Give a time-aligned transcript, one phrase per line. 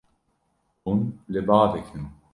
[0.83, 0.99] Hûn
[1.31, 2.05] li ba dikin.